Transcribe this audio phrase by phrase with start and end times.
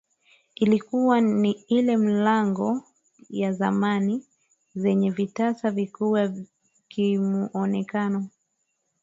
[0.55, 2.83] Ilikuwa ni ile milango
[3.29, 4.25] ya zamani
[4.75, 6.33] yenye vitasa vikubwa
[6.87, 8.27] kimuonekano